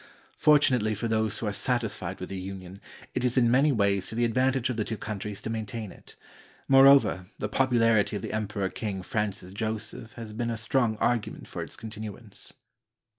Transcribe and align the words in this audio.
Fortu 0.35 0.71
nately 0.71 0.95
for 0.95 1.07
those 1.07 1.37
who 1.37 1.45
are 1.45 1.53
satisfied 1.53 2.19
with 2.19 2.29
the 2.29 2.39
union, 2.39 2.81
it 3.13 3.23
is 3.23 3.37
in 3.37 3.51
many 3.51 3.71
ways 3.71 4.07
to 4.07 4.15
the 4.15 4.25
advantage 4.25 4.67
of 4.71 4.75
the 4.77 4.83
two 4.83 4.97
countries 4.97 5.43
to 5.43 5.49
main 5.51 5.67
tain 5.67 5.91
it; 5.91 6.15
moreover, 6.67 7.27
the 7.37 7.47
popularity 7.47 8.15
of 8.15 8.23
the 8.23 8.33
Emperor 8.33 8.69
King 8.69 9.03
Francis 9.03 9.51
Joseph 9.51 10.13
has 10.13 10.33
been 10.33 10.49
a 10.49 10.57
strong 10.57 10.97
argument 10.97 11.47
for 11.47 11.61
its 11.61 11.75
continu 11.77 12.17
ance. 12.17 12.51